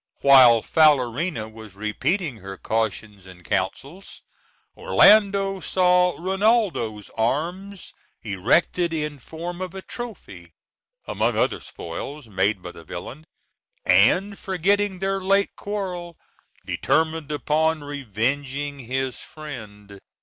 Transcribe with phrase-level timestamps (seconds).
[0.21, 4.23] While Falerina was repeating her cautions and her counsels
[4.75, 7.93] Orlando saw Rinaldo's arms
[8.23, 10.53] erected in form of a trophy,
[11.05, 13.27] among other spoils made by the villain,
[13.85, 16.17] and, forgetting their late quarrel,
[16.65, 19.99] determined upon revenging his friend.